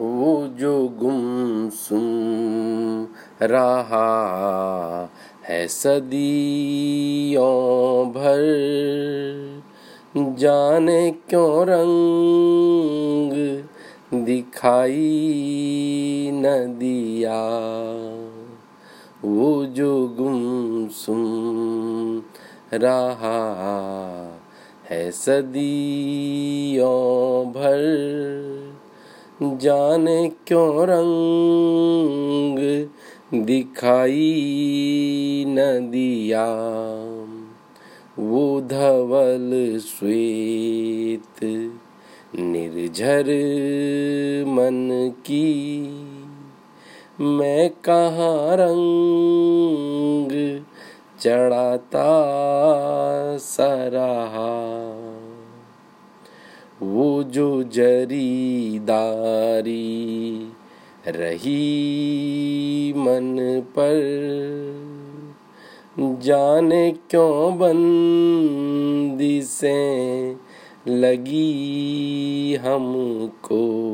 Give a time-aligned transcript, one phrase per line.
[0.00, 3.06] वो जो गुमसुम
[3.42, 5.10] रहा
[5.48, 9.62] है सदियों भर,
[10.16, 13.62] जाने क्यों रंग
[14.24, 17.42] दिखाई न दिया?
[19.24, 22.22] वो जो गुमसुम
[22.74, 23.58] रहा
[24.90, 28.77] है सदियों भर
[29.42, 32.58] जाने क्यों रंग
[33.46, 36.46] दिखाई न दिया
[38.18, 41.44] वो धवल श्वेत
[42.34, 43.30] निर्झर
[44.48, 45.48] मन की।
[47.20, 50.32] मैं कहाँ रंग
[51.20, 52.08] चढ़ाता
[53.38, 54.50] सराहा
[56.82, 58.52] वो जो जरीदारी
[61.08, 61.74] रही
[62.96, 64.28] मन पर।
[65.98, 70.30] जाने क्यों बंदी से
[70.88, 73.88] लगी हमको?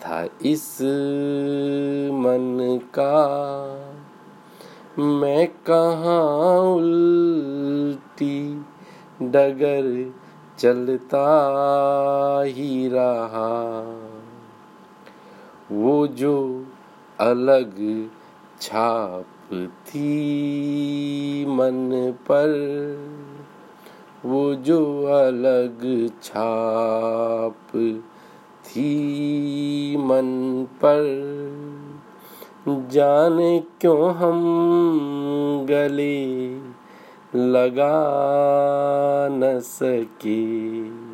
[0.00, 0.78] था इस
[2.12, 3.26] मन का।
[4.98, 8.66] मैं कहाँ उल्टी
[9.22, 10.14] डगर
[10.58, 11.26] चलता
[12.46, 13.82] ही रहा।
[15.72, 16.64] वो जो
[17.20, 18.08] अलग
[18.60, 19.26] छाप
[19.86, 22.50] थी मन पर,
[24.24, 27.68] वो जो अलग छाप
[28.64, 31.30] थी मन पर।
[32.68, 34.40] जाने क्यों हम
[35.70, 36.54] गले
[37.36, 37.92] लगा
[39.30, 41.09] न सके?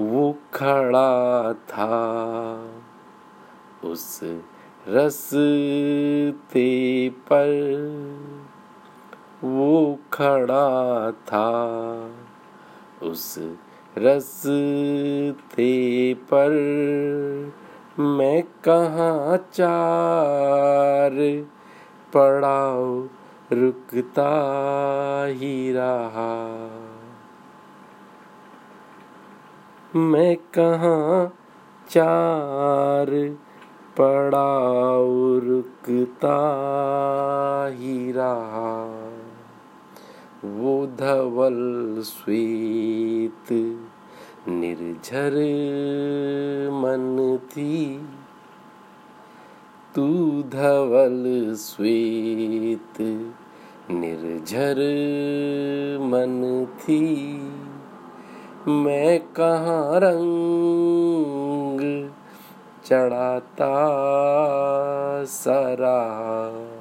[0.00, 2.70] वो खड़ा था।
[3.84, 4.20] उस
[4.88, 7.50] रस्ते पर
[9.44, 12.10] वो खड़ा था।
[13.02, 13.38] उस
[13.98, 16.50] रस्ते पर
[17.98, 21.46] मैं कहाँ चार
[22.14, 23.08] पड़ाव
[23.52, 24.30] रुकता
[25.26, 26.85] ही रहा।
[29.94, 31.26] मैं कहाँ
[31.90, 33.36] चार
[33.98, 36.38] पड़ाव रुकता
[37.72, 39.10] ही रहा।
[40.44, 43.52] वो धवल श्वेत
[44.48, 45.32] निर्झर
[46.72, 48.08] मन थी।
[49.94, 53.00] तू धवल श्वेत
[53.90, 54.76] निर्झर
[56.00, 57.36] मन थी।
[58.68, 62.10] मैं कहाँ रंग
[62.86, 63.74] चढ़ाता
[65.24, 66.75] सरा?